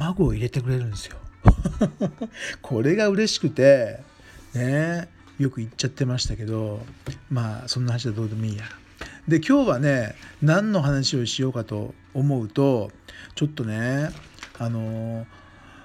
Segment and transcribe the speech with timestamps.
[0.00, 1.18] 卵を入れてくれるんですよ。
[2.62, 4.00] これが嬉しくて
[4.54, 6.84] ねよく言っちゃってましたけど
[7.30, 8.64] まあそんな話はどうでもいいや。
[9.28, 12.90] で今日はね何の話をしようかと思うと
[13.34, 14.10] ちょっとね
[14.58, 15.26] あの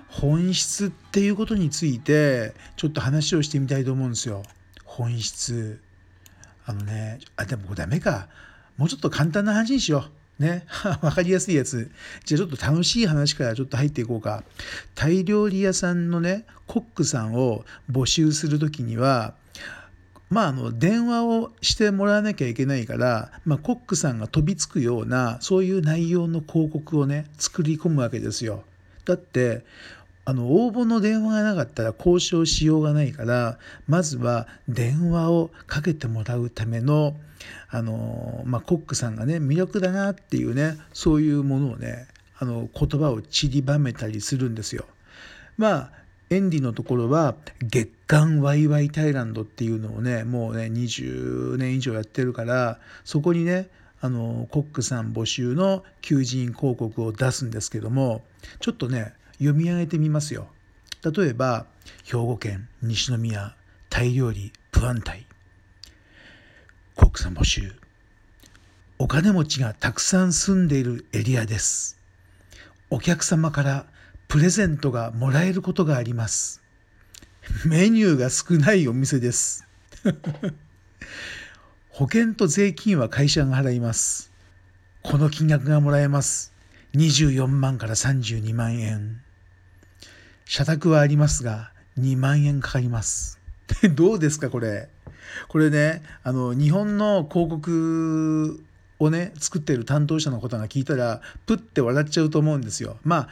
[0.08, 4.44] 本質っていうことについてちょっと話をしてみたいと思うんですよ。
[4.86, 5.82] 本質。
[6.66, 8.30] あのねあでもこれダメか。
[8.78, 10.25] もうちょっと簡単な話にしよう。
[10.40, 10.66] ね。
[11.02, 11.90] わかりやすいやつ。
[12.26, 14.44] じゃあちょっと楽しい話からちょっと入っていこうか。
[14.94, 19.36] タイ料理屋さんのねコックさんを募集するときには
[20.30, 28.64] まあ、あの電話をしてもらわなきゃいけないから、まあ、コックさんが飛びつくようなそういう内容の広告をね作り込むわけですよ。
[29.06, 29.64] だって
[30.26, 37.16] あの応募の電話がなかったら交渉しようがないからまずは電話をかけてもらうための
[37.70, 42.08] あの、まあ、コックさんがね魅力だなっていうねそういうものをね
[42.40, 44.86] あの言葉を散りばめたりするんですよ。
[45.58, 45.92] まあ
[46.32, 53.70] エンディのところは月刊ワイワイタイランドっていうのをねもうね20年以上やってるからそこにね
[54.02, 58.24] あのコックさん募集の求人広告を出すんですけども
[58.60, 60.48] ちょっとね読み上げてみますよ。
[61.04, 61.68] 例えば
[62.04, 63.56] 兵庫県西宮
[63.90, 65.26] タイ料理プアンタイ
[66.96, 67.74] コックさん募集
[68.98, 72.00] お金持ちがたくさん住んでいるエリアです。
[72.90, 73.86] お客様から
[74.30, 76.62] プレゼントがもらえることがあります。
[77.66, 79.66] メニューが少ないお店です。
[81.90, 84.32] 保険と税金は会社が払います。
[85.04, 86.54] この金額がもらえます。
[86.96, 89.25] 24万から32万円。
[90.56, 93.42] 社宅はありますが、2万円かかります。
[93.94, 94.88] どうですか、これ？
[95.50, 98.64] これね、あの、日本の広告
[99.00, 102.98] をね、作ってる担当者の方が聞いたら、プッて笑っちゃうと思うんですよ。
[103.04, 103.30] まあ、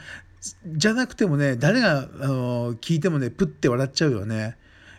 [0.66, 4.58] じゃなくてもね、誰があの聞いてもね、プッて笑っちゃうよね。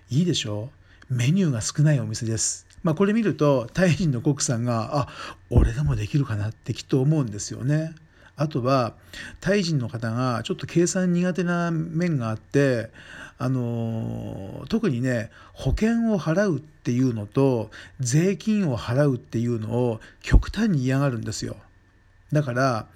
[0.09, 0.71] いいでしょ？
[1.11, 2.65] メニューが少ないお店です。
[2.81, 5.07] まあ、これ見ると、タイ人のコックさんが、あ、
[5.51, 7.93] 俺でもできるかなってきっと思うんですよね。
[8.38, 8.94] あとは、
[9.40, 12.90] タイ人の方がちょっと計算苦手な面があって、
[13.38, 17.69] あの特にね保険を払うっていうのと
[18.00, 21.57] 税金を払うっていうのを極端に嫌がるんですよ。
[22.31, 22.88] だから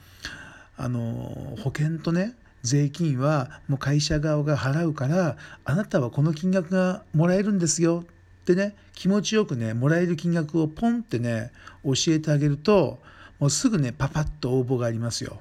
[0.78, 8.06] あの保険とね税金はもう会社側が払うからあなたはこの金額がもらえるんですよ。
[8.42, 11.52] ってね気持ちよくねもらえる金額をポンってね
[11.84, 13.00] 教えてあげると
[13.40, 15.40] もうすぐねパパッと応募がありますよ。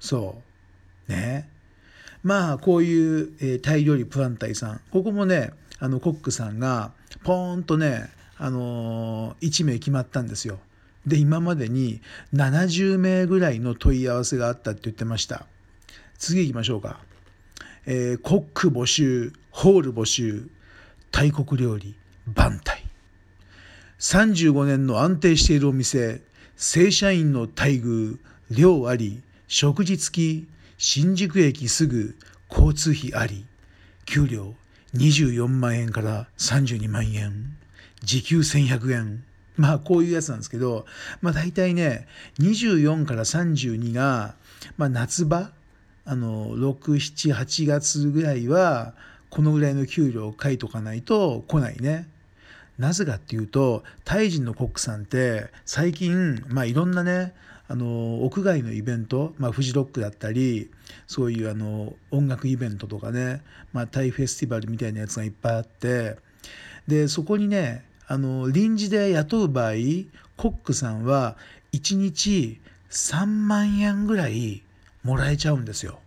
[0.00, 0.42] そ
[1.08, 1.12] う。
[1.12, 1.48] ね。
[2.22, 4.80] まあこういう、えータイ料理プランタイさん。
[4.90, 6.92] ここもねあのコックさんが
[7.22, 10.58] ポーンとね、あのー1名決まったんですよ。
[11.06, 12.02] で今までに
[12.34, 15.46] 70名ぐらいの問い合わせがあったって言ってました。
[16.18, 17.00] 次行きましょうか、
[17.86, 20.48] えーコック募集ホール募集
[21.12, 21.94] タイ国料理
[22.26, 22.84] バンタイ。
[24.00, 26.20] 35年の安定しているお店
[26.60, 28.18] 正社員の待遇
[28.50, 32.16] 寮あり食事付き新宿駅すぐ
[32.50, 33.46] 交通費あり
[34.06, 34.54] 給料
[34.92, 37.56] 24万円から32万円
[38.02, 39.24] 時給1100円
[39.56, 40.84] まあこういうやつなんですけど
[41.22, 42.08] まあ大体ね
[42.40, 44.34] 24から32が、
[44.76, 45.52] まあ、夏場
[46.04, 48.94] あの678月ぐらいは
[49.30, 52.08] このぐらいの給料を書いとかないと来ないね。
[52.78, 57.34] なぜかっていうとタイ人のコックさんって最近、まあ、いろんなね
[57.66, 60.70] あの屋外のイベント、まあ、フジロックだったり
[61.06, 63.42] そういうあの音楽イベントとかね、
[63.72, 66.16] まあ、タイフェスティバルみたいなやつがいっぱいあって
[66.86, 69.72] でそこにねあの臨時で雇う場合
[70.36, 71.36] コックさんは
[71.72, 72.58] 1日
[72.90, 74.62] 3万円ぐらい
[75.02, 75.98] もらえちゃうんですよ。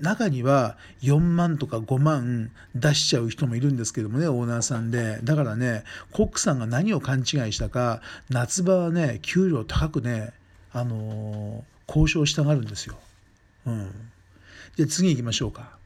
[0.00, 8.00] 中には4万とか5万出しちゃう人もいるんですけどもねオーナーさんでだからねコックさんが何を勘違いしたか
[8.30, 10.32] 夏場はね給料高くね
[10.72, 12.96] あのー、交渉したがるんですよ。
[13.66, 13.90] うん、
[14.76, 15.76] で次行きましょうか。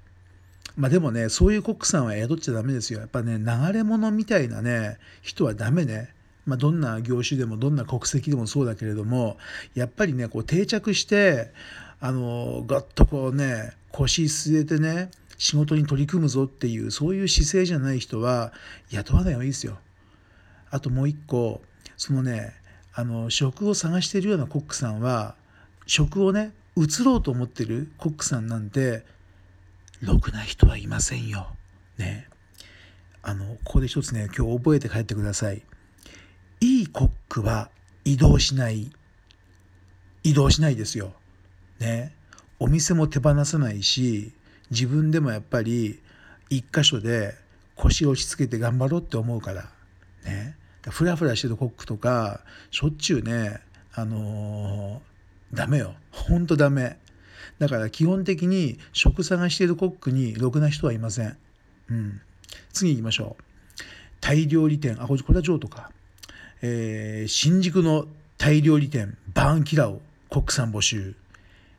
[0.76, 3.00] まあでもねそういうコックさんは宿っちゃダメですよ。
[3.00, 6.14] やっぱね流れ物みたいなね人はダメね。
[6.46, 9.36] まあ、どんな業種でもどんな国籍でもそうだけれども
[9.74, 11.52] やっぱりねこう定着して
[12.00, 18.52] あのガッとこうね腰据えてね仕事に取り組むぞっていうそういう姿勢じゃない人は
[18.90, 19.78] 雇わない方がいいですよ。
[20.70, 21.60] あともう一個
[21.96, 22.54] そのね
[22.94, 25.34] あの職を探しているようなコックさんは
[25.86, 29.04] 職をね移ろうと思ってるコックさんなんて
[30.00, 31.48] ろくな人はいませんよ。
[31.98, 32.28] ね。
[33.22, 35.62] あのここで一つね今日覚えて帰ってください。
[36.60, 37.70] いいコックは
[38.04, 38.90] 移動しない。
[40.22, 41.12] 移動しないですよ。
[41.78, 42.14] ね。
[42.58, 44.32] お店も手放さないし
[44.70, 46.00] 自分でもやっぱり
[46.48, 47.34] 一箇所で
[47.74, 49.70] 腰を落ち着けて頑張ろうって思うから。
[50.24, 50.56] ね。
[50.88, 53.60] フラフラしてるコックとかしょっちゅうね
[53.92, 55.94] あのー、ダメよ。
[56.10, 56.98] ほんとダメ。
[57.58, 61.36] だから基本的に職探してるコックにろくな人はいません、
[61.88, 62.20] うん、
[62.72, 63.42] 次行きましょう。
[64.20, 65.02] タイ料理店。
[65.02, 65.90] あこれは譲渡か、
[66.62, 68.06] えー、新宿の
[68.38, 70.00] タイ料理店バーンキラオ
[70.30, 71.14] コックさん募集。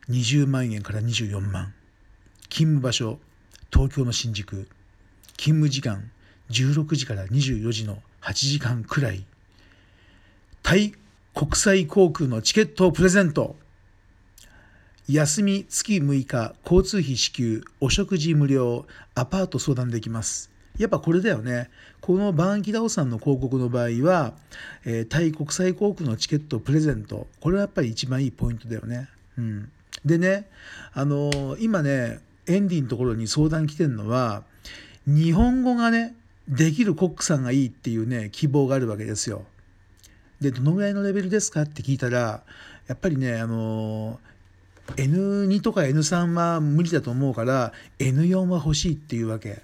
[0.09, 1.73] 20万円から24万。
[2.49, 3.17] 勤務場所
[3.73, 4.67] 東京の新宿。
[5.37, 6.11] 勤務時間
[6.51, 9.25] 16時から24時の8時間くらい。
[10.61, 10.93] タイ
[11.33, 13.55] 国際航空のチケットをプレゼント。
[15.09, 18.85] 休み月6日交通費支給お食事無料
[19.15, 20.51] アパート相談できます。
[20.77, 21.69] やっぱこれだよね
[22.01, 24.33] このバンキダオさんの広告の場合は、
[24.85, 29.71] えー、タイ国際航空のチケットプレゼントこれはやっぱり一番いいポイントだよねうん
[30.05, 30.47] でね、
[30.93, 34.43] あの今ね、エンディのところに相談来てるのは、
[35.05, 36.15] 日本語がね、
[36.47, 39.43] できるコックさんがいいっていうね、希望があるわけですよ。
[40.39, 42.43] で、どのぐらいのレベルですかって聞いたら、
[42.87, 44.19] やっぱりね、あの
[44.95, 49.61] N2 とか N3 は無理だと思うから N4 は欲しいっていうわけ。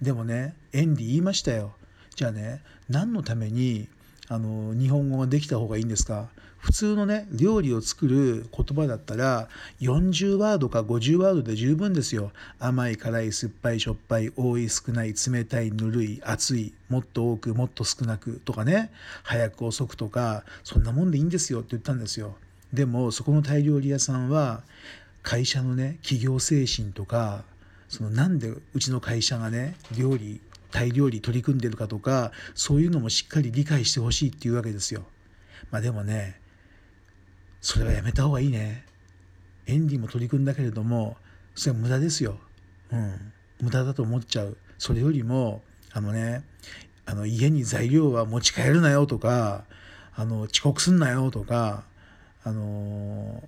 [0.00, 1.72] でもね、エンディ言いましたよ。
[2.14, 3.88] じゃあね、何のために
[4.28, 6.28] あの日本語ができた方がいいんですか？
[6.58, 9.48] 普通のね料理を作る言葉だったら
[9.80, 12.32] 40ワードか50ワードで十分ですよ。
[12.58, 18.90] 甘い辛い酸っぱいしょっぱい多い少ない冷たいぬるい熱いもっと多くもっと少なくとかね
[19.22, 22.34] 早く遅くとかそんなもんでいいんですよって言ったんですよ。
[22.72, 24.62] でもそこのタイ料理屋さんは
[25.22, 27.44] 会社のね企業精神とか
[27.88, 30.40] そのなんでうちの会社がね料理
[30.70, 35.04] タイ料理取り組んでるかとかそういうのもしっかり理解してほしいっていうわけですよ
[35.70, 36.40] まあでもね
[37.66, 38.84] それはやめた方がいいね。
[39.66, 41.16] エンディも取り組んだけれども、
[41.56, 42.38] それは無駄ですよ。
[42.92, 43.32] うん。
[43.60, 44.56] 無駄だと思っちゃう。
[44.78, 46.44] それよりも、あのね、
[47.06, 49.64] あの家に材料は持ち帰るなよとか、
[50.14, 51.82] あの遅刻すんなよとか、
[52.44, 53.42] あの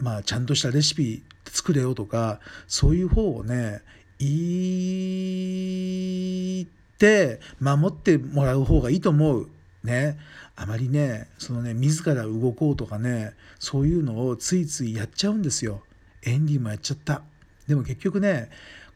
[0.00, 3.82] まあちゃんとしたレシピ作れよとか、そういう方をね、
[4.18, 4.28] 言
[6.64, 9.48] って守ってもらう方がいいと思う。
[9.82, 10.18] ね。
[10.56, 15.82] あまりねそのね自ら動こうとかねそういうのをついついやっちゃうんですよ。
[16.22, 17.22] エンディもやっちゃった。
[17.66, 18.50] でも結局ね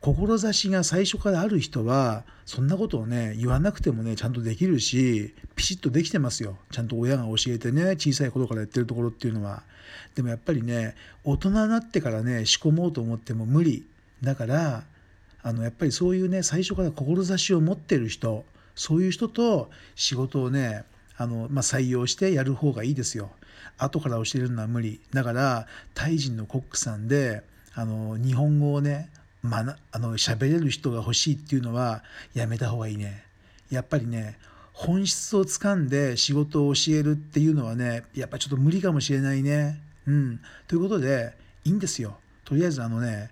[0.05, 9.63] 志が最初からある人はそんなことをね言わなくてもねちゃんとできるしピシッとできてますよちゃんと親が教えてね小さい頃からやってるところっていうのは
[10.15, 10.95] でもやっぱりね
[11.25, 13.87] 大人になってからね仕込もうと思っても無理
[14.23, 14.85] だから
[15.43, 18.45] あのやっぱりそういうね最初から志を持ってる人
[18.75, 20.85] そういう人と仕事をね
[21.17, 23.31] あの、まあ、採用してやる方がいいですよ。
[23.79, 25.01] 後から教えるのは無理。
[25.13, 27.43] だから、タイ人のコックさんで、
[27.75, 29.11] あの、日本語をね、
[29.45, 33.25] まあ、あの、喋れる人が欲しいっていうのはやめた方がいいね。
[33.71, 34.39] やっぱりね、
[34.73, 39.79] 本質をつかんで仕事を教えるっていうのはね、やっぱちょっと無理かもしれないね。
[40.07, 40.41] うん。
[40.67, 42.17] ということで、いいんですよ。
[42.47, 43.29] とりあえずあのね、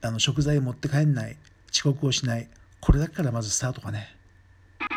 [0.00, 1.36] あの食材持って帰んない。
[1.72, 2.48] 遅刻をしない。
[2.80, 4.16] これだからまずスタートかね。